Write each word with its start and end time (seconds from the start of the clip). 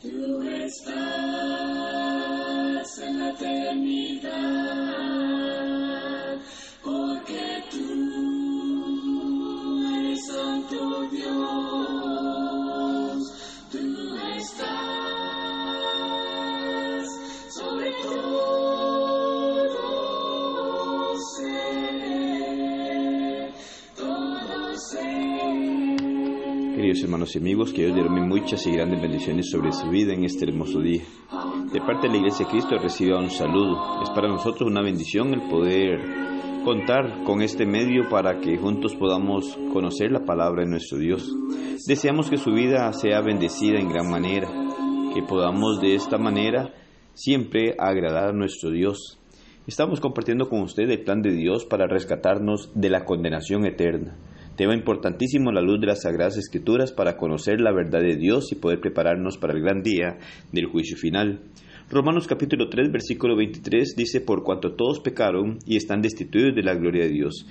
Tú 0.00 0.42
estás 0.42 0.98
en 3.00 3.18
la 3.18 3.28
eternidad, 3.32 4.69
Queridos 26.80 27.02
hermanos 27.02 27.36
y 27.36 27.38
amigos, 27.40 27.74
que 27.74 27.82
Dios 27.82 27.94
derrame 27.94 28.22
muchas 28.22 28.66
y 28.66 28.72
grandes 28.72 29.02
bendiciones 29.02 29.50
sobre 29.50 29.70
su 29.70 29.90
vida 29.90 30.14
en 30.14 30.24
este 30.24 30.46
hermoso 30.46 30.80
día. 30.80 31.02
De 31.70 31.78
parte 31.82 32.06
de 32.06 32.14
la 32.14 32.16
Iglesia 32.20 32.46
de 32.46 32.52
Cristo 32.52 32.78
reciba 32.78 33.18
un 33.18 33.28
saludo. 33.28 34.02
Es 34.02 34.08
para 34.08 34.28
nosotros 34.28 34.70
una 34.70 34.80
bendición 34.80 35.34
el 35.34 35.42
poder 35.42 36.00
contar 36.64 37.22
con 37.24 37.42
este 37.42 37.66
medio 37.66 38.08
para 38.08 38.40
que 38.40 38.56
juntos 38.56 38.94
podamos 38.94 39.58
conocer 39.74 40.10
la 40.10 40.24
palabra 40.24 40.62
de 40.64 40.70
nuestro 40.70 40.96
Dios. 40.96 41.30
Deseamos 41.86 42.30
que 42.30 42.38
su 42.38 42.50
vida 42.50 42.90
sea 42.94 43.20
bendecida 43.20 43.78
en 43.78 43.90
gran 43.90 44.08
manera, 44.10 44.48
que 45.12 45.22
podamos 45.22 45.82
de 45.82 45.96
esta 45.96 46.16
manera 46.16 46.72
siempre 47.12 47.74
agradar 47.78 48.30
a 48.30 48.32
nuestro 48.32 48.70
Dios. 48.70 49.18
Estamos 49.66 50.00
compartiendo 50.00 50.48
con 50.48 50.62
usted 50.62 50.88
el 50.88 51.04
plan 51.04 51.20
de 51.20 51.32
Dios 51.32 51.66
para 51.66 51.86
rescatarnos 51.86 52.72
de 52.74 52.88
la 52.88 53.04
condenación 53.04 53.66
eterna. 53.66 54.16
Tema 54.56 54.74
importantísimo 54.74 55.52
la 55.52 55.62
luz 55.62 55.80
de 55.80 55.86
las 55.86 56.02
Sagradas 56.02 56.36
Escrituras 56.36 56.92
para 56.92 57.16
conocer 57.16 57.60
la 57.60 57.72
verdad 57.72 58.00
de 58.00 58.16
Dios 58.16 58.52
y 58.52 58.56
poder 58.56 58.80
prepararnos 58.80 59.38
para 59.38 59.54
el 59.54 59.62
gran 59.62 59.82
día 59.82 60.18
del 60.52 60.66
juicio 60.66 60.96
final. 60.96 61.40
Romanos 61.90 62.26
capítulo 62.26 62.68
3 62.68 62.92
versículo 62.92 63.36
23 63.36 63.94
dice, 63.96 64.20
por 64.20 64.44
cuanto 64.44 64.74
todos 64.74 65.00
pecaron 65.00 65.58
y 65.66 65.76
están 65.76 66.02
destituidos 66.02 66.54
de 66.54 66.62
la 66.62 66.74
gloria 66.74 67.04
de 67.04 67.10
Dios. 67.10 67.46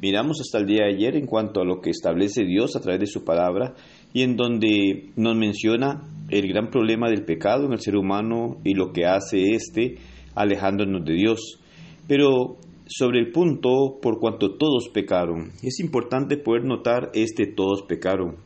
Miramos 0.00 0.40
hasta 0.40 0.58
el 0.58 0.66
día 0.66 0.84
de 0.84 0.94
ayer 0.94 1.16
en 1.16 1.26
cuanto 1.26 1.60
a 1.60 1.64
lo 1.64 1.80
que 1.80 1.90
establece 1.90 2.44
Dios 2.44 2.74
a 2.76 2.80
través 2.80 3.00
de 3.00 3.06
su 3.06 3.24
palabra 3.24 3.74
y 4.12 4.22
en 4.22 4.36
donde 4.36 5.10
nos 5.16 5.36
menciona 5.36 6.02
el 6.28 6.48
gran 6.48 6.70
problema 6.70 7.08
del 7.08 7.24
pecado 7.24 7.66
en 7.66 7.72
el 7.72 7.80
ser 7.80 7.96
humano 7.96 8.58
y 8.64 8.74
lo 8.74 8.92
que 8.92 9.06
hace 9.06 9.54
éste 9.54 9.96
alejándonos 10.34 11.04
de 11.04 11.14
Dios. 11.14 11.60
Pero 12.06 12.58
sobre 12.86 13.18
el 13.18 13.32
punto 13.32 13.98
por 14.00 14.20
cuanto 14.20 14.54
todos 14.56 14.88
pecaron, 14.88 15.50
es 15.62 15.80
importante 15.80 16.36
poder 16.36 16.64
notar 16.64 17.10
este 17.14 17.46
todos 17.46 17.82
pecaron. 17.82 18.36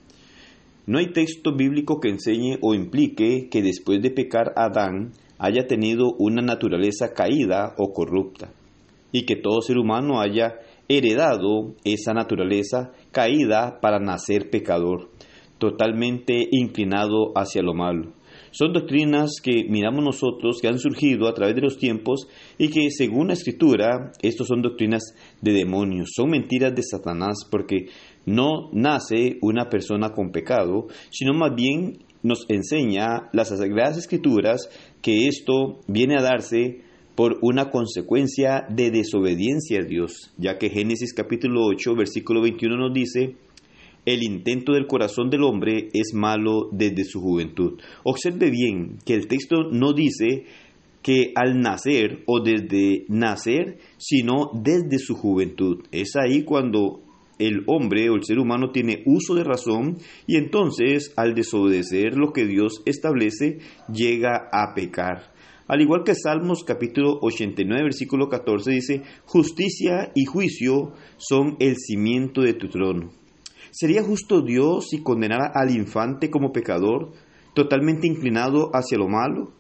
No 0.87 0.99
hay 0.99 1.13
texto 1.13 1.55
bíblico 1.55 2.01
que 2.01 2.09
enseñe 2.09 2.59
o 2.63 2.75
implique 2.75 3.49
que 3.51 3.63
después 3.63 4.01
de 4.01 4.11
pecar 4.11 4.53
Adán 4.57 5.13
haya 5.39 5.67
tenido 5.67 6.13
una 6.19 6.43
naturaleza 6.43 7.13
caída 7.13 7.75
o 7.79 7.93
corrupta, 7.93 8.53
y 9.13 9.27
que 9.27 9.37
todo 9.37 9.61
ser 9.61 9.79
humano 9.79 10.21
haya 10.21 10.55
heredado 10.89 11.75
esa 11.85 12.13
naturaleza 12.15 12.93
caída 13.13 13.79
para 13.81 14.01
nacer 14.01 14.51
pecador, 14.51 15.11
totalmente 15.59 16.49
inclinado 16.51 17.33
hacia 17.37 17.63
lo 17.63 17.75
malo. 17.75 18.13
Son 18.53 18.73
doctrinas 18.73 19.33
que 19.43 19.65
miramos 19.69 20.05
nosotros 20.05 20.59
que 20.61 20.69
han 20.69 20.79
surgido 20.79 21.29
a 21.29 21.35
través 21.35 21.55
de 21.55 21.63
los 21.63 21.79
tiempos 21.79 22.27
y 22.59 22.69
que 22.69 22.91
según 22.91 23.29
la 23.29 23.35
escritura, 23.35 24.13
estos 24.23 24.49
son 24.49 24.63
doctrinas 24.63 25.15
de 25.41 25.53
demonios, 25.53 26.11
son 26.15 26.31
mentiras 26.31 26.75
de 26.75 26.83
Satanás 26.83 27.47
porque 27.51 27.87
no 28.27 28.71
nace 28.73 29.39
una 29.41 29.69
persona 29.69 30.11
con 30.11 30.33
pecado, 30.33 30.89
sino 31.11 31.33
más 31.33 31.55
bien 31.55 31.99
nos 32.23 32.45
enseña 32.49 33.31
las 33.33 33.49
sagradas 33.49 33.97
escrituras 33.97 34.69
que 35.01 35.29
esto 35.29 35.81
viene 35.87 36.17
a 36.19 36.23
darse 36.23 36.83
por 37.15 37.39
una 37.43 37.71
consecuencia 37.71 38.67
de 38.71 38.91
desobediencia 38.91 39.81
a 39.81 39.85
Dios, 39.85 40.33
ya 40.39 40.59
que 40.59 40.71
Génesis 40.71 41.13
capítulo 41.13 41.67
8 41.67 41.95
versículo 41.95 42.41
21 42.43 42.77
nos 42.77 42.95
dice, 42.95 43.37
el 44.13 44.23
intento 44.23 44.73
del 44.73 44.87
corazón 44.87 45.31
del 45.31 45.43
hombre 45.43 45.89
es 45.93 46.13
malo 46.15 46.69
desde 46.73 47.05
su 47.05 47.21
juventud. 47.21 47.81
Observe 48.05 48.51
bien 48.51 48.99
que 49.05 49.15
el 49.15 49.27
texto 49.27 49.71
no 49.71 49.93
dice 49.93 50.45
que 51.03 51.33
al 51.35 51.61
nacer 51.61 52.23
o 52.27 52.41
desde 52.41 53.05
nacer, 53.09 53.79
sino 53.97 54.51
desde 54.55 54.99
su 54.99 55.15
juventud. 55.15 55.85
Es 55.93 56.13
ahí 56.17 56.45
cuando 56.45 57.01
el 57.39 57.63
hombre 57.67 58.11
o 58.11 58.17
el 58.17 58.25
ser 58.25 58.39
humano 58.39 58.71
tiene 58.71 59.03
uso 59.07 59.35
de 59.35 59.45
razón 59.45 59.97
y 60.27 60.37
entonces 60.37 61.13
al 61.17 61.35
desobedecer 61.35 62.17
lo 62.17 62.33
que 62.33 62.47
Dios 62.47 62.83
establece 62.85 63.59
llega 63.93 64.49
a 64.53 64.75
pecar. 64.75 65.33
Al 65.67 65.81
igual 65.81 66.03
que 66.05 66.15
Salmos 66.15 66.65
capítulo 66.65 67.19
89 67.23 67.85
versículo 67.85 68.29
14 68.29 68.71
dice, 68.73 69.03
justicia 69.25 70.11
y 70.15 70.25
juicio 70.25 70.93
son 71.17 71.57
el 71.61 71.77
cimiento 71.77 72.43
de 72.43 72.55
tu 72.55 72.69
trono. 72.69 73.20
¿Sería 73.73 74.03
justo 74.03 74.43
Dios 74.43 74.89
si 74.91 75.03
condenara 75.03 75.53
al 75.55 75.71
infante 75.71 76.29
como 76.29 76.53
pecador, 76.53 77.13
totalmente 77.55 78.09
inclinado 78.09 78.71
hacia 78.75 78.99
lo 78.99 79.09
malo? 79.09 79.53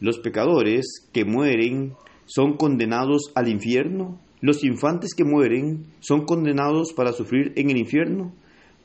Los 0.00 0.18
pecadores 0.18 1.08
que 1.12 1.24
mueren 1.24 1.92
son 2.24 2.56
condenados 2.56 3.30
al 3.36 3.48
infierno. 3.48 4.18
Los 4.40 4.64
infantes 4.64 5.14
que 5.14 5.24
mueren 5.24 5.86
son 6.00 6.24
condenados 6.24 6.92
para 6.92 7.12
sufrir 7.12 7.52
en 7.54 7.70
el 7.70 7.76
infierno. 7.76 8.32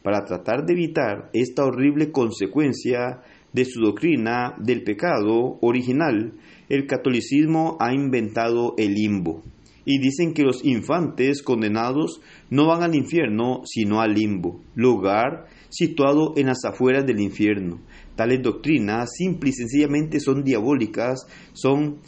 Para 0.03 0.23
tratar 0.25 0.65
de 0.65 0.73
evitar 0.73 1.31
esta 1.33 1.65
horrible 1.65 2.11
consecuencia 2.11 3.23
de 3.53 3.65
su 3.65 3.81
doctrina 3.81 4.53
del 4.59 4.83
pecado 4.83 5.57
original, 5.61 6.33
el 6.69 6.85
catolicismo 6.85 7.75
ha 7.79 7.91
inventado 7.91 8.75
el 8.77 8.93
limbo 8.93 9.41
y 9.89 9.99
dicen 9.99 10.33
que 10.33 10.43
los 10.43 10.65
infantes 10.65 11.41
condenados 11.41 12.19
no 12.49 12.67
van 12.67 12.83
al 12.83 12.93
infierno, 12.93 13.61
sino 13.63 14.01
al 14.01 14.13
limbo, 14.13 14.61
lugar 14.75 15.47
situado 15.69 16.33
en 16.35 16.47
las 16.47 16.65
afueras 16.65 17.05
del 17.05 17.21
infierno. 17.21 17.79
Tales 18.17 18.41
doctrinas 18.43 19.09
simple 19.15 19.51
y 19.51 19.53
sencillamente 19.53 20.19
son 20.19 20.43
diabólicas, 20.43 21.25
son 21.53 21.99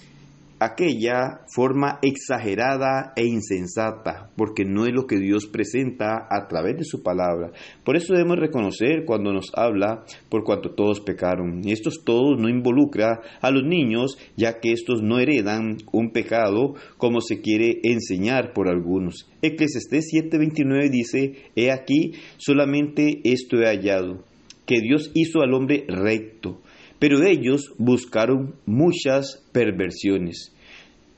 aquella 0.60 1.42
forma 1.54 2.00
exagerada 2.02 3.14
e 3.16 3.26
insensata, 3.26 4.30
porque 4.36 4.66
no 4.66 4.86
es 4.86 4.94
lo 4.94 5.08
que 5.08 5.18
Dios 5.18 5.48
presenta 5.48 6.28
a 6.30 6.48
través 6.48 6.78
de 6.78 6.84
su 6.84 7.02
palabra. 7.02 7.52
Por 7.86 7.96
eso 7.96 8.14
debemos 8.14 8.38
reconocer 8.40 9.06
cuando 9.06 9.32
nos 9.32 9.52
habla 9.56 10.04
por 10.30 10.44
cuanto 10.44 10.72
todos 10.72 11.00
pecaron. 11.00 11.62
Y 11.64 11.72
estos 11.72 12.04
todos 12.04 12.40
no 12.40 12.50
involucra 12.50 13.22
a 13.42 13.52
los 13.52 13.64
niños, 13.64 14.18
ya 14.36 14.60
que 14.60 14.74
estos 14.74 15.02
no 15.02 15.20
heredan 15.20 15.78
un 15.92 16.12
pecado 16.12 16.76
como 16.98 17.22
se 17.22 17.42
quiere 17.42 17.80
enseñar 17.84 18.54
por 18.54 18.68
algunos. 18.68 19.30
Eclesiastés 19.42 20.12
7:29 20.14 20.90
dice, 20.90 21.34
He 21.56 21.72
aquí, 21.72 22.14
solamente 22.38 23.22
esto 23.24 23.58
he 23.58 23.66
hallado, 23.66 24.26
que 24.66 24.82
Dios 24.82 25.12
hizo 25.14 25.42
al 25.42 25.54
hombre 25.54 25.86
recto 25.88 26.62
pero 27.00 27.24
ellos 27.24 27.74
buscaron 27.78 28.56
muchas 28.66 29.44
perversiones. 29.52 30.54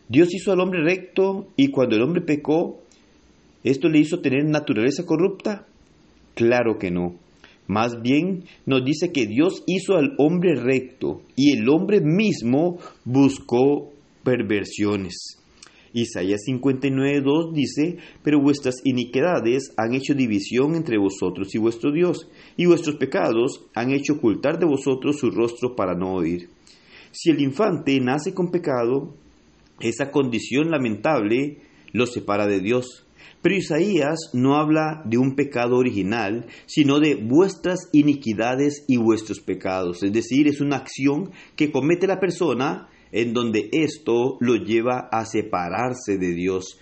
Dios 0.08 0.34
hizo 0.34 0.52
al 0.52 0.60
hombre 0.60 0.84
recto 0.84 1.48
y 1.56 1.70
cuando 1.70 1.96
el 1.96 2.04
hombre 2.04 2.22
pecó, 2.22 2.82
¿esto 3.64 3.90
le 3.90 4.00
hizo 4.00 4.20
tener 4.20 4.46
naturaleza 4.46 5.06
corrupta? 5.06 5.66
Claro 6.36 6.78
que 6.78 6.92
no. 6.92 7.16
Más 7.68 8.02
bien 8.02 8.44
nos 8.66 8.84
dice 8.84 9.12
que 9.12 9.26
Dios 9.26 9.64
hizo 9.66 9.96
al 9.96 10.14
hombre 10.18 10.56
recto 10.56 11.22
y 11.36 11.58
el 11.58 11.70
hombre 11.70 12.02
mismo 12.02 12.78
buscó 13.06 13.92
perversiones. 14.24 15.41
Isaías 15.94 16.42
59.2 16.48 17.54
dice, 17.54 17.98
pero 18.24 18.42
vuestras 18.42 18.76
iniquidades 18.84 19.74
han 19.78 19.94
hecho 19.94 20.14
división 20.14 20.76
entre 20.76 20.98
vosotros 20.98 21.54
y 21.54 21.58
vuestro 21.58 21.92
Dios, 21.92 22.30
y 22.58 22.66
vuestros 22.66 22.96
pecados 22.96 23.66
han 23.74 23.92
hecho 23.92 24.14
ocultar 24.14 24.60
de 24.60 24.66
vosotros 24.66 25.20
su 25.20 25.32
rostro 25.32 25.76
para 25.76 25.96
no 25.96 26.14
oír. 26.14 26.50
Si 27.12 27.30
el 27.30 27.42
infante 27.42 28.00
nace 28.00 28.34
con 28.34 28.52
pecado, 28.52 29.14
esa 29.82 30.12
condición 30.12 30.72
lamentable 30.72 31.58
lo 31.92 32.06
separa 32.06 32.48
de 32.48 32.62
Dios. 32.62 33.06
Pero 33.42 33.56
Isaías 33.56 34.30
no 34.34 34.56
habla 34.56 35.02
de 35.06 35.18
un 35.18 35.36
pecado 35.36 35.78
original, 35.78 36.46
sino 36.68 37.00
de 37.00 37.16
vuestras 37.16 37.90
iniquidades 37.92 38.86
y 38.88 38.98
vuestros 38.98 39.40
pecados. 39.40 40.04
Es 40.04 40.14
decir, 40.14 40.48
es 40.48 40.62
una 40.62 40.78
acción 40.78 41.32
que 41.56 41.72
comete 41.72 42.08
la 42.08 42.20
persona 42.20 42.88
en 43.12 43.34
donde 43.34 43.70
esto 43.72 44.38
lo 44.40 44.56
lleva 44.56 45.10
a 45.12 45.26
separarse 45.26 46.18
de 46.18 46.34
Dios. 46.34 46.80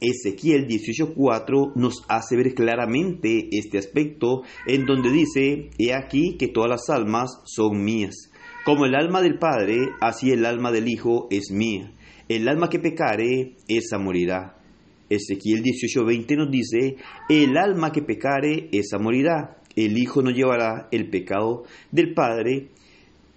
Ezequiel 0.00 0.66
18:4 0.66 1.72
nos 1.76 2.04
hace 2.08 2.36
ver 2.36 2.54
claramente 2.54 3.48
este 3.52 3.76
aspecto 3.76 4.42
en 4.66 4.86
donde 4.86 5.10
dice, 5.10 5.70
he 5.78 5.92
aquí 5.92 6.36
que 6.38 6.48
todas 6.48 6.70
las 6.70 6.88
almas 6.88 7.30
son 7.44 7.84
mías. 7.84 8.30
Como 8.64 8.86
el 8.86 8.94
alma 8.94 9.20
del 9.20 9.38
Padre, 9.38 9.76
así 10.00 10.30
el 10.30 10.46
alma 10.46 10.72
del 10.72 10.88
Hijo 10.88 11.28
es 11.30 11.50
mía. 11.50 11.92
El 12.28 12.48
alma 12.48 12.70
que 12.70 12.78
pecare, 12.78 13.56
esa 13.68 13.98
morirá. 13.98 14.56
Ezequiel 15.10 15.62
18:20 15.62 16.36
nos 16.36 16.50
dice, 16.50 16.96
el 17.28 17.56
alma 17.58 17.92
que 17.92 18.02
pecare, 18.02 18.68
esa 18.72 18.98
morirá. 18.98 19.58
El 19.76 19.98
Hijo 19.98 20.22
no 20.22 20.30
llevará 20.30 20.88
el 20.92 21.10
pecado 21.10 21.64
del 21.90 22.14
Padre 22.14 22.70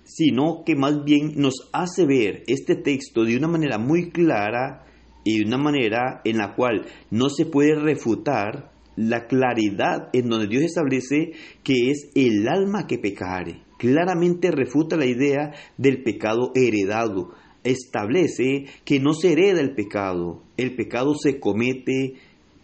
sino 0.04 0.64
que 0.66 0.76
más 0.76 1.04
bien 1.04 1.34
nos 1.36 1.70
hace 1.72 2.06
ver 2.06 2.44
este 2.48 2.76
texto 2.76 3.24
de 3.24 3.38
una 3.38 3.48
manera 3.48 3.78
muy 3.78 4.10
clara 4.10 4.86
y 5.24 5.40
de 5.40 5.46
una 5.46 5.58
manera 5.58 6.22
en 6.26 6.38
la 6.38 6.56
cual 6.56 6.86
no 7.12 7.30
se 7.30 7.46
puede 7.46 7.76
refutar 7.76 8.72
la 8.96 9.26
claridad 9.26 10.10
en 10.14 10.30
donde 10.30 10.48
Dios 10.48 10.64
establece 10.64 11.32
que 11.64 11.92
es 11.92 12.12
el 12.16 12.48
alma 12.48 12.86
que 12.88 13.00
pecare. 13.00 13.62
Claramente 13.78 14.52
refuta 14.52 14.96
la 14.96 15.06
idea 15.06 15.52
del 15.78 16.04
pecado 16.04 16.52
heredado. 16.56 17.32
Establece 17.64 18.66
que 18.86 19.00
no 19.00 19.14
se 19.14 19.34
hereda 19.34 19.62
el 19.62 19.74
pecado. 19.74 20.44
El 20.58 20.76
pecado 20.76 21.16
se 21.16 21.40
comete 21.40 22.14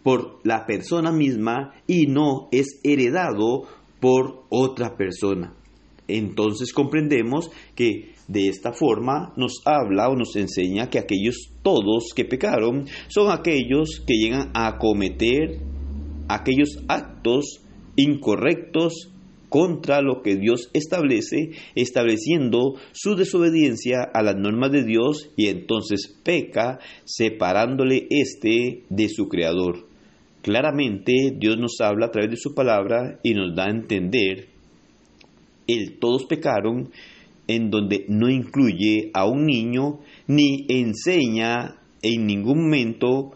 por 0.02 0.40
la 0.44 0.66
persona 0.66 1.12
misma 1.12 1.74
y 1.86 2.06
no 2.06 2.48
es 2.52 2.80
heredado 2.84 3.64
por 4.00 4.44
otra 4.48 4.96
persona. 4.96 5.54
Entonces 6.16 6.72
comprendemos 6.72 7.50
que 7.74 8.12
de 8.28 8.48
esta 8.48 8.72
forma 8.72 9.32
nos 9.36 9.60
habla 9.64 10.08
o 10.08 10.16
nos 10.16 10.36
enseña 10.36 10.88
que 10.88 10.98
aquellos 10.98 11.50
todos 11.62 12.12
que 12.14 12.24
pecaron 12.24 12.86
son 13.08 13.30
aquellos 13.30 14.02
que 14.06 14.14
llegan 14.14 14.50
a 14.54 14.78
cometer 14.78 15.60
aquellos 16.28 16.82
actos 16.88 17.60
incorrectos 17.96 19.10
contra 19.48 20.00
lo 20.00 20.22
que 20.22 20.36
Dios 20.36 20.70
establece, 20.72 21.50
estableciendo 21.74 22.76
su 22.92 23.16
desobediencia 23.16 24.02
a 24.14 24.22
las 24.22 24.36
normas 24.36 24.70
de 24.70 24.84
Dios 24.84 25.30
y 25.36 25.48
entonces 25.48 26.16
peca 26.24 26.78
separándole 27.04 28.06
éste 28.10 28.84
de 28.88 29.08
su 29.08 29.28
creador. 29.28 29.88
Claramente 30.42 31.34
Dios 31.36 31.58
nos 31.58 31.80
habla 31.80 32.06
a 32.06 32.10
través 32.10 32.30
de 32.30 32.36
su 32.36 32.54
palabra 32.54 33.18
y 33.24 33.34
nos 33.34 33.54
da 33.54 33.66
a 33.66 33.70
entender 33.70 34.48
el 35.72 35.98
todos 35.98 36.24
pecaron 36.26 36.90
en 37.46 37.70
donde 37.70 38.04
no 38.08 38.28
incluye 38.30 39.10
a 39.12 39.26
un 39.26 39.46
niño 39.46 40.00
ni 40.26 40.66
enseña 40.68 41.76
en 42.02 42.26
ningún 42.26 42.62
momento 42.62 43.32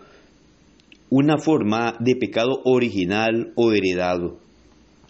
una 1.11 1.39
forma 1.39 1.97
de 2.01 2.17
pecado 2.17 2.61
original 2.65 3.53
o 3.57 3.73
heredado. 3.73 4.39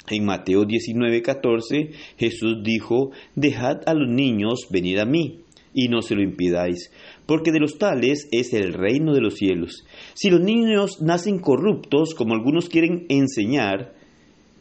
En 0.09 0.25
Mateo 0.25 0.65
19:14 0.65 1.91
Jesús 2.19 2.63
dijo, 2.63 3.11
Dejad 3.35 3.81
a 3.87 3.95
los 3.95 4.09
niños 4.09 4.67
venir 4.71 5.01
a 5.01 5.07
mí, 5.07 5.41
y 5.75 5.89
no 5.89 6.03
se 6.03 6.15
lo 6.15 6.23
impidáis, 6.23 6.91
porque 7.27 7.51
de 7.51 7.59
los 7.59 7.79
tales 7.79 8.29
es 8.31 8.55
el 8.55 8.73
reino 8.73 9.13
de 9.13 9.21
los 9.21 9.35
cielos. 9.35 9.85
Si 10.15 10.31
los 10.31 10.41
niños 10.41 11.03
nacen 11.03 11.41
corruptos, 11.41 12.15
como 12.15 12.35
algunos 12.35 12.69
quieren 12.69 13.07
enseñar, 13.09 13.95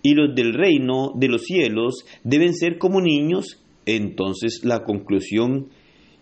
y 0.04 0.14
los 0.14 0.36
del 0.36 0.54
reino 0.54 1.14
de 1.16 1.30
los 1.30 1.44
cielos 1.44 2.06
deben 2.24 2.54
ser 2.54 2.78
como 2.78 3.02
niños, 3.02 3.64
entonces 3.86 4.62
la 4.64 4.84
conclusión 4.84 5.70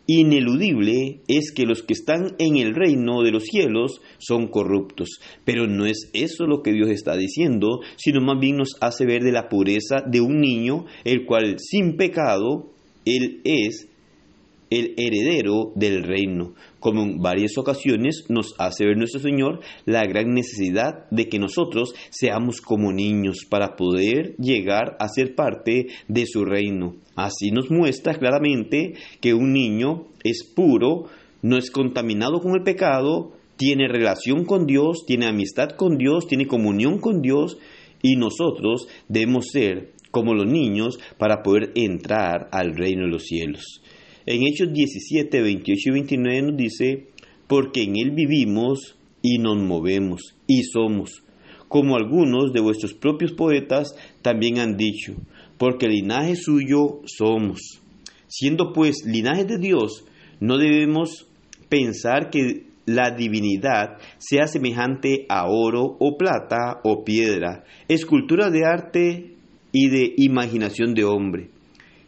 ineludible 0.07 1.21
es 1.27 1.51
que 1.51 1.65
los 1.65 1.83
que 1.83 1.93
están 1.93 2.35
en 2.37 2.57
el 2.57 2.75
reino 2.75 3.23
de 3.23 3.31
los 3.31 3.43
cielos 3.43 4.01
son 4.17 4.47
corruptos. 4.47 5.19
Pero 5.45 5.67
no 5.67 5.85
es 5.85 6.09
eso 6.13 6.45
lo 6.45 6.61
que 6.61 6.73
Dios 6.73 6.89
está 6.89 7.15
diciendo, 7.15 7.79
sino 7.97 8.21
más 8.21 8.39
bien 8.39 8.57
nos 8.57 8.75
hace 8.81 9.05
ver 9.05 9.23
de 9.23 9.31
la 9.31 9.49
pureza 9.49 10.01
de 10.01 10.21
un 10.21 10.39
niño, 10.39 10.85
el 11.03 11.25
cual 11.25 11.57
sin 11.59 11.97
pecado, 11.97 12.71
él 13.05 13.41
es 13.43 13.87
el 14.71 14.95
heredero 14.97 15.73
del 15.75 16.01
reino, 16.03 16.53
como 16.79 17.03
en 17.03 17.17
varias 17.21 17.57
ocasiones 17.57 18.25
nos 18.29 18.55
hace 18.57 18.85
ver 18.85 18.97
nuestro 18.97 19.19
Señor 19.19 19.59
la 19.85 20.05
gran 20.05 20.33
necesidad 20.33 21.09
de 21.11 21.27
que 21.27 21.39
nosotros 21.39 21.93
seamos 22.09 22.61
como 22.61 22.91
niños 22.93 23.45
para 23.49 23.75
poder 23.75 24.35
llegar 24.37 24.95
a 24.99 25.09
ser 25.09 25.35
parte 25.35 25.87
de 26.07 26.25
su 26.25 26.45
reino. 26.45 26.95
Así 27.15 27.51
nos 27.51 27.69
muestra 27.69 28.17
claramente 28.17 28.93
que 29.19 29.33
un 29.33 29.51
niño 29.51 30.07
es 30.23 30.43
puro, 30.43 31.05
no 31.41 31.57
es 31.57 31.69
contaminado 31.69 32.39
con 32.39 32.55
el 32.55 32.63
pecado, 32.63 33.33
tiene 33.57 33.89
relación 33.89 34.45
con 34.45 34.65
Dios, 34.65 35.05
tiene 35.05 35.27
amistad 35.27 35.71
con 35.71 35.97
Dios, 35.97 36.27
tiene 36.27 36.47
comunión 36.47 36.97
con 36.99 37.21
Dios 37.21 37.57
y 38.01 38.15
nosotros 38.15 38.87
debemos 39.09 39.47
ser 39.51 39.91
como 40.11 40.33
los 40.33 40.45
niños 40.45 40.97
para 41.17 41.43
poder 41.43 41.71
entrar 41.75 42.47
al 42.51 42.75
reino 42.75 43.03
de 43.03 43.11
los 43.11 43.23
cielos. 43.23 43.81
En 44.25 44.43
Hechos 44.43 44.71
17, 44.71 45.41
28 45.41 45.81
y 45.83 45.91
29 45.91 46.41
nos 46.43 46.57
dice, 46.57 47.07
porque 47.47 47.81
en 47.83 47.95
Él 47.97 48.11
vivimos 48.11 48.95
y 49.23 49.39
nos 49.39 49.57
movemos 49.57 50.35
y 50.45 50.61
somos, 50.63 51.23
como 51.67 51.95
algunos 51.95 52.53
de 52.53 52.61
vuestros 52.61 52.93
propios 52.93 53.33
poetas 53.33 53.95
también 54.21 54.59
han 54.59 54.77
dicho, 54.77 55.15
porque 55.57 55.87
linaje 55.87 56.35
suyo 56.35 57.01
somos. 57.05 57.81
Siendo 58.27 58.73
pues 58.73 59.03
linaje 59.05 59.43
de 59.45 59.57
Dios, 59.57 60.05
no 60.39 60.57
debemos 60.57 61.27
pensar 61.67 62.29
que 62.29 62.67
la 62.85 63.15
divinidad 63.15 63.97
sea 64.19 64.45
semejante 64.45 65.25
a 65.29 65.47
oro 65.47 65.97
o 65.99 66.15
plata 66.17 66.79
o 66.83 67.03
piedra, 67.03 67.63
escultura 67.87 68.51
de 68.51 68.65
arte 68.65 69.35
y 69.71 69.89
de 69.89 70.13
imaginación 70.17 70.93
de 70.93 71.05
hombre 71.05 71.49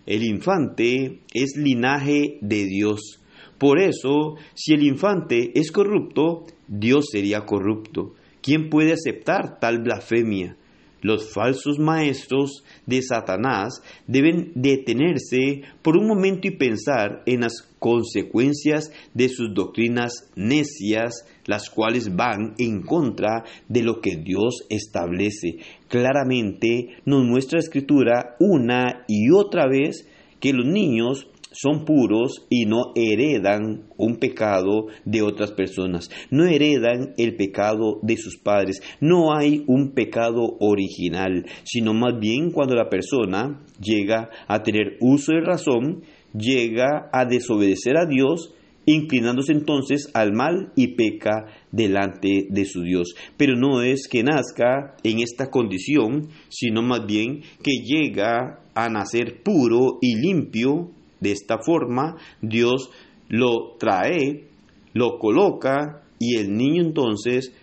el 0.05 0.23
infante 0.23 1.19
es 1.33 1.55
linaje 1.57 2.37
de 2.41 2.65
Dios. 2.65 3.21
Por 3.57 3.79
eso, 3.79 4.35
si 4.53 4.73
el 4.73 4.83
infante 4.83 5.51
es 5.55 5.71
corrupto, 5.71 6.45
Dios 6.67 7.05
sería 7.11 7.45
corrupto. 7.45 8.13
¿Quién 8.41 8.69
puede 8.69 8.93
aceptar 8.93 9.59
tal 9.59 9.79
blasfemia? 9.79 10.57
Los 11.03 11.31
falsos 11.31 11.77
maestros 11.79 12.63
de 12.87 13.01
Satanás 13.01 13.83
deben 14.07 14.53
detenerse 14.55 15.61
por 15.81 15.97
un 15.97 16.07
momento 16.07 16.47
y 16.47 16.57
pensar 16.57 17.21
en 17.25 17.41
las 17.41 17.61
consecuencias 17.77 18.91
de 19.13 19.27
sus 19.27 19.53
doctrinas 19.53 20.31
necias, 20.35 21.27
las 21.45 21.69
cuales 21.69 22.15
van 22.15 22.55
en 22.57 22.81
contra 22.81 23.43
de 23.67 23.83
lo 23.83 23.99
que 23.99 24.15
Dios 24.15 24.65
establece. 24.69 25.57
Claramente 25.89 26.95
nos 27.05 27.25
muestra 27.25 27.57
la 27.57 27.63
Escritura 27.63 28.35
una 28.39 29.03
y 29.09 29.29
otra 29.31 29.67
vez 29.67 30.07
que 30.39 30.53
los 30.53 30.65
niños 30.65 31.27
son 31.53 31.85
puros 31.85 32.45
y 32.49 32.65
no 32.65 32.91
heredan 32.95 33.83
un 33.97 34.17
pecado 34.17 34.87
de 35.05 35.21
otras 35.21 35.51
personas, 35.51 36.09
no 36.29 36.45
heredan 36.45 37.13
el 37.17 37.35
pecado 37.35 37.99
de 38.01 38.17
sus 38.17 38.37
padres, 38.37 38.81
no 38.99 39.35
hay 39.35 39.63
un 39.67 39.91
pecado 39.91 40.57
original, 40.59 41.45
sino 41.63 41.93
más 41.93 42.19
bien 42.19 42.51
cuando 42.51 42.75
la 42.75 42.89
persona 42.89 43.61
llega 43.79 44.29
a 44.47 44.63
tener 44.63 44.97
uso 44.99 45.31
de 45.33 45.41
razón, 45.41 46.03
llega 46.37 47.09
a 47.11 47.25
desobedecer 47.25 47.97
a 47.97 48.05
Dios, 48.05 48.53
inclinándose 48.85 49.53
entonces 49.53 50.09
al 50.13 50.33
mal 50.33 50.73
y 50.75 50.95
peca 50.95 51.45
delante 51.71 52.47
de 52.49 52.65
su 52.65 52.81
Dios. 52.81 53.15
Pero 53.37 53.55
no 53.55 53.81
es 53.81 54.07
que 54.09 54.23
nazca 54.23 54.97
en 55.03 55.19
esta 55.19 55.49
condición, 55.49 56.29
sino 56.49 56.81
más 56.81 57.05
bien 57.05 57.43
que 57.63 57.77
llega 57.77 58.59
a 58.75 58.89
nacer 58.89 59.41
puro 59.43 59.99
y 60.01 60.15
limpio 60.15 60.91
de 61.23 61.31
esta 61.31 61.57
forma, 61.59 62.17
Dios 62.41 62.91
lo 63.29 63.77
trae, 63.79 64.49
lo 64.93 65.17
coloca 65.17 66.03
y 66.19 66.37
el 66.37 66.55
niño 66.55 66.83
entonces, 66.83 67.53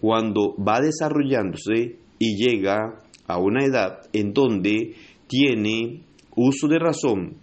cuando 0.00 0.54
va 0.56 0.80
desarrollándose 0.80 1.98
y 2.18 2.36
llega 2.36 3.00
a 3.26 3.38
una 3.38 3.64
edad 3.64 4.00
en 4.12 4.32
donde 4.32 4.94
tiene 5.26 6.02
uso 6.36 6.68
de 6.68 6.78
razón 6.78 7.36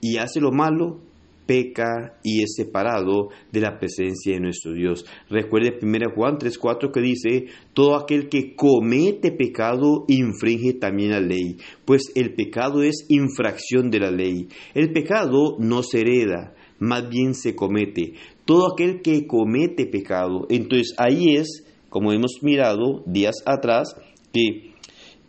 y 0.00 0.16
hace 0.16 0.40
lo 0.40 0.52
malo, 0.52 1.00
peca 1.48 2.20
y 2.22 2.42
es 2.42 2.54
separado 2.54 3.30
de 3.50 3.60
la 3.62 3.78
presencia 3.78 4.34
de 4.34 4.40
nuestro 4.40 4.74
Dios. 4.74 5.06
Recuerde 5.30 5.78
1 5.80 6.10
Juan 6.14 6.36
3:4 6.36 6.92
que 6.92 7.00
dice, 7.00 7.46
todo 7.72 7.96
aquel 7.96 8.28
que 8.28 8.54
comete 8.54 9.32
pecado 9.32 10.04
infringe 10.08 10.74
también 10.74 11.12
la 11.12 11.20
ley, 11.20 11.56
pues 11.86 12.12
el 12.14 12.34
pecado 12.34 12.82
es 12.82 13.06
infracción 13.08 13.90
de 13.90 14.00
la 14.00 14.10
ley. 14.10 14.48
El 14.74 14.92
pecado 14.92 15.56
no 15.58 15.82
se 15.82 16.02
hereda, 16.02 16.54
más 16.78 17.08
bien 17.08 17.34
se 17.34 17.56
comete. 17.56 18.12
Todo 18.44 18.72
aquel 18.72 19.00
que 19.00 19.26
comete 19.26 19.86
pecado, 19.86 20.46
entonces 20.50 20.94
ahí 20.98 21.34
es, 21.34 21.64
como 21.88 22.12
hemos 22.12 22.42
mirado 22.42 23.02
días 23.06 23.36
atrás, 23.46 23.96
que 24.34 24.74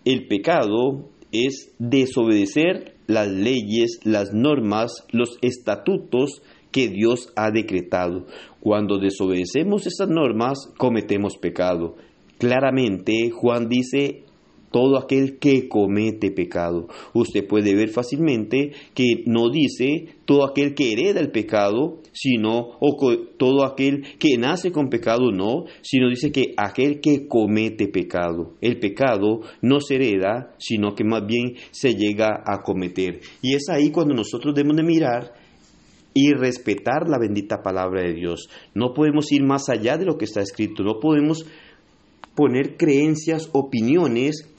el 0.04 0.28
pecado 0.28 1.10
es 1.32 1.74
desobedecer 1.80 2.99
las 3.10 3.28
leyes, 3.28 4.00
las 4.04 4.34
normas, 4.34 5.04
los 5.12 5.40
estatutos 5.42 6.44
que 6.72 6.90
Dios 6.90 7.34
ha 7.36 7.50
decretado. 7.50 8.28
Cuando 8.60 9.00
desobedecemos 9.00 9.88
esas 9.88 10.10
normas, 10.10 10.60
cometemos 10.78 11.38
pecado. 11.38 11.96
Claramente 12.38 13.32
Juan 13.32 13.68
dice 13.68 14.26
todo 14.72 14.98
aquel 14.98 15.40
que 15.40 15.68
comete 15.68 16.32
pecado. 16.32 16.88
Usted 17.14 17.48
puede 17.48 17.76
ver 17.76 17.90
fácilmente 17.90 18.72
que 18.94 19.24
no 19.26 19.50
dice 19.50 20.16
todo 20.26 20.46
aquel 20.46 20.76
que 20.76 20.92
hereda 20.92 21.20
el 21.20 21.32
pecado, 21.32 22.02
sino 22.12 22.78
o 22.80 22.98
todo 23.38 23.64
aquel 23.64 24.18
que 24.20 24.38
nace 24.38 24.72
con 24.72 24.90
pecado, 24.90 25.32
no, 25.32 25.66
sino 25.82 26.10
dice 26.10 26.32
que 26.32 26.54
aquel 26.58 27.00
que 27.02 27.28
comete 27.28 27.88
pecado. 27.88 28.56
El 28.62 28.80
pecado 28.80 29.42
no 29.62 29.80
se 29.80 29.96
hereda, 29.96 30.54
sino 30.58 30.94
que 30.96 31.04
más 31.04 31.26
bien 31.26 31.56
se 31.72 31.96
llega 31.96 32.44
a 32.46 32.62
cometer. 32.62 33.22
Y 33.42 33.56
es 33.56 33.70
ahí 33.70 33.90
cuando 33.92 34.14
nosotros 34.14 34.54
debemos 34.54 34.78
de 34.78 34.84
mirar 34.84 35.34
y 36.14 36.34
respetar 36.34 37.08
la 37.08 37.20
bendita 37.20 37.62
palabra 37.64 38.02
de 38.02 38.14
Dios. 38.14 38.50
No 38.74 38.94
podemos 38.94 39.32
ir 39.32 39.44
más 39.44 39.70
allá 39.70 39.98
de 39.98 40.06
lo 40.06 40.18
que 40.18 40.26
está 40.26 40.42
escrito, 40.42 40.84
no 40.84 41.00
podemos 41.00 41.46
poner 42.40 42.78
creencias, 42.78 43.50
opiniones, 43.52 44.50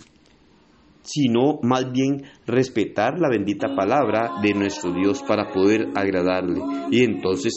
sino 1.01 1.61
más 1.63 1.91
bien 1.91 2.25
respetar 2.47 3.19
la 3.19 3.31
bendita 3.31 3.75
palabra 3.75 4.33
de 4.43 4.53
nuestro 4.53 4.93
Dios 4.93 5.23
para 5.23 5.51
poder 5.51 5.89
agradarle. 5.95 6.61
Y 6.91 7.03
entonces 7.03 7.55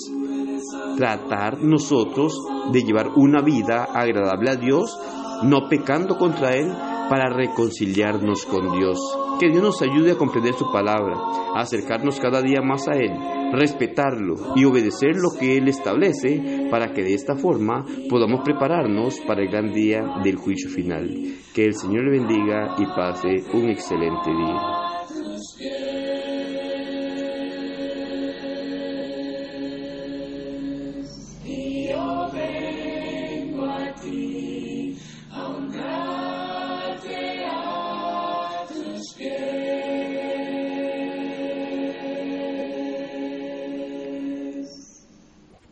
tratar 0.95 1.61
nosotros 1.61 2.39
de 2.71 2.83
llevar 2.83 3.09
una 3.17 3.41
vida 3.41 3.83
agradable 3.83 4.49
a 4.49 4.55
Dios, 4.55 4.97
no 5.43 5.67
pecando 5.67 6.17
contra 6.17 6.55
Él, 6.55 6.71
para 7.09 7.29
reconciliarnos 7.29 8.45
con 8.45 8.79
Dios. 8.79 8.97
Que 9.41 9.49
Dios 9.49 9.61
nos 9.61 9.81
ayude 9.81 10.13
a 10.13 10.17
comprender 10.17 10.53
su 10.53 10.71
palabra, 10.71 11.17
a 11.53 11.59
acercarnos 11.59 12.17
cada 12.17 12.41
día 12.41 12.61
más 12.61 12.87
a 12.87 12.93
Él, 12.93 13.11
respetarlo 13.53 14.53
y 14.55 14.65
obedecer 14.65 15.15
lo 15.15 15.29
que 15.39 15.57
Él 15.57 15.67
establece 15.67 16.67
para 16.69 16.91
que 16.93 17.03
de 17.03 17.13
esta 17.13 17.35
forma 17.35 17.85
podamos 18.09 18.41
prepararnos 18.43 19.19
para 19.21 19.41
el 19.41 19.49
gran 19.49 19.71
día 19.71 20.03
del 20.23 20.35
juicio 20.35 20.69
final. 20.69 21.09
Que 21.53 21.65
el 21.65 21.75
Señor 21.75 22.05
le 22.05 22.19
bendiga 22.19 22.75
y 22.77 22.85
pase 22.85 23.43
un 23.53 23.69
excelente 23.69 24.31
día. 24.31 24.92